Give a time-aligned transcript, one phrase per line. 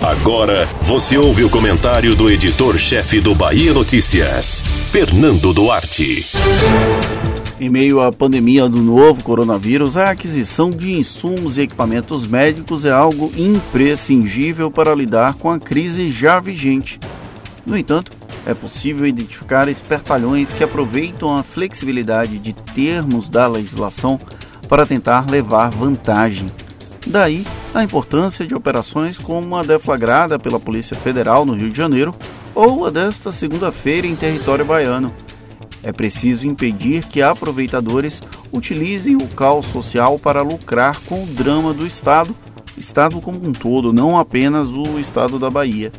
[0.00, 6.26] Agora você ouve o comentário do editor-chefe do Bahia Notícias, Fernando Duarte.
[7.60, 12.90] Em meio à pandemia do novo coronavírus, a aquisição de insumos e equipamentos médicos é
[12.90, 16.98] algo imprescindível para lidar com a crise já vigente.
[17.66, 18.12] No entanto,
[18.46, 24.18] é possível identificar espertalhões que aproveitam a flexibilidade de termos da legislação
[24.66, 26.46] para tentar levar vantagem.
[27.06, 32.14] Daí a importância de operações como a deflagrada pela Polícia Federal no Rio de Janeiro
[32.54, 35.14] ou a desta segunda-feira em território baiano.
[35.82, 38.20] É preciso impedir que aproveitadores
[38.52, 42.34] utilizem o caos social para lucrar com o drama do Estado,
[42.76, 45.92] Estado como um todo, não apenas o Estado da Bahia.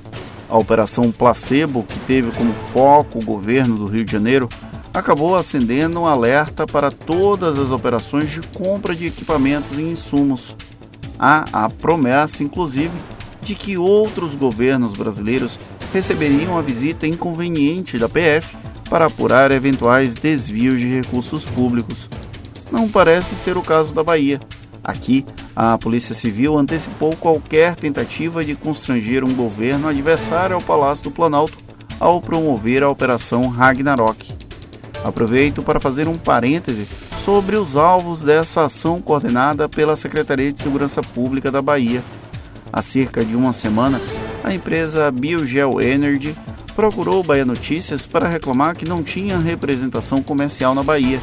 [0.50, 4.50] A Operação Placebo, que teve como foco o governo do Rio de Janeiro,
[4.94, 10.54] acabou acendendo um alerta para todas as operações de compra de equipamentos e insumos.
[11.20, 12.92] Há a promessa, inclusive,
[13.42, 15.60] de que outros governos brasileiros
[15.94, 18.56] receberiam a visita inconveniente da PF
[18.90, 22.10] para apurar eventuais desvios de recursos públicos.
[22.72, 24.40] Não parece ser o caso da Bahia.
[24.84, 31.12] Aqui, a Polícia Civil antecipou qualquer tentativa de constranger um governo adversário ao Palácio do
[31.12, 31.58] Planalto
[32.00, 34.28] ao promover a Operação Ragnarok.
[35.04, 41.02] Aproveito para fazer um parêntese sobre os alvos dessa ação coordenada pela Secretaria de Segurança
[41.02, 42.02] Pública da Bahia.
[42.74, 44.02] Há cerca de uma semana,
[44.44, 46.36] a empresa Biogel Energy
[46.76, 51.20] procurou Bahia Notícias para reclamar que não tinha representação comercial na Bahia,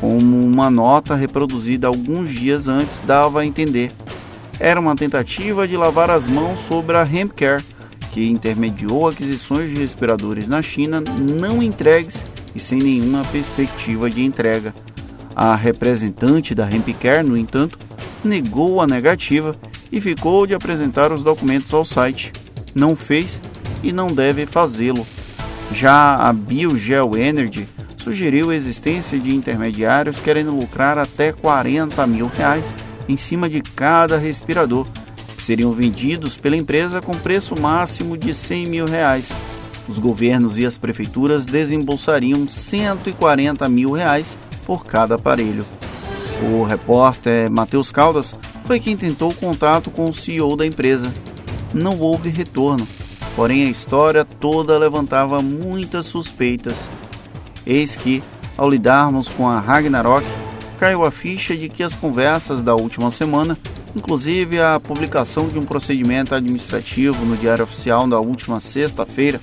[0.00, 3.90] como uma nota reproduzida alguns dias antes dava a entender.
[4.60, 7.64] Era uma tentativa de lavar as mãos sobre a Hempcare,
[8.12, 12.22] que intermediou aquisições de respiradores na China não entregues
[12.54, 14.74] e sem nenhuma perspectiva de entrega.
[15.34, 17.78] A representante da Hempcare, no entanto,
[18.24, 19.54] negou a negativa
[19.90, 22.32] e ficou de apresentar os documentos ao site.
[22.74, 23.40] Não fez
[23.82, 25.06] e não deve fazê-lo.
[25.72, 32.74] Já a Biogel Energy sugeriu a existência de intermediários querendo lucrar até 40 mil reais
[33.08, 34.86] em cima de cada respirador,
[35.36, 39.28] que seriam vendidos pela empresa com preço máximo de 100 mil reais.
[39.88, 44.36] Os governos e as prefeituras desembolsariam 140 mil reais
[44.70, 45.64] por cada aparelho.
[46.52, 48.32] O repórter Matheus Caldas
[48.66, 51.12] foi quem tentou contato com o CEO da empresa.
[51.74, 52.86] Não houve retorno
[53.40, 56.74] porém a história toda levantava muitas suspeitas.
[57.66, 58.22] Eis que,
[58.54, 60.26] ao lidarmos com a Ragnarok,
[60.78, 63.56] caiu a ficha de que as conversas da última semana,
[63.96, 69.40] inclusive a publicação de um procedimento administrativo no Diário Oficial da última sexta-feira,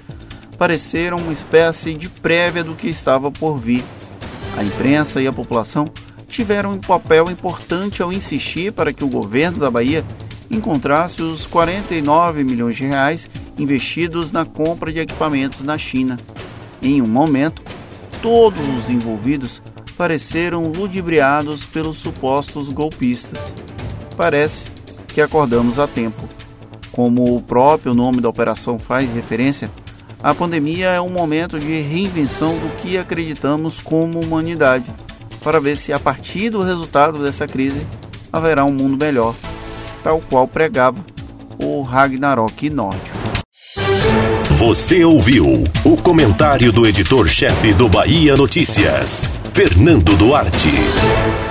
[0.57, 3.83] pareceram uma espécie de prévia do que estava por vir.
[4.57, 5.85] A imprensa e a população
[6.27, 10.03] tiveram um papel importante ao insistir para que o governo da Bahia
[10.49, 16.17] encontrasse os 49 milhões de reais investidos na compra de equipamentos na China.
[16.81, 17.61] Em um momento,
[18.21, 19.61] todos os envolvidos
[19.95, 23.53] pareceram ludibriados pelos supostos golpistas.
[24.15, 24.65] Parece
[25.07, 26.27] que acordamos a tempo.
[26.91, 29.69] Como o próprio nome da operação faz referência,
[30.21, 34.85] a pandemia é um momento de reinvenção do que acreditamos como humanidade,
[35.43, 37.85] para ver se a partir do resultado dessa crise
[38.31, 39.33] haverá um mundo melhor,
[40.03, 40.97] tal qual pregava
[41.61, 43.17] o Ragnarok nórdico.
[44.57, 49.23] Você ouviu o comentário do editor-chefe do Bahia Notícias,
[49.53, 51.46] Fernando Duarte.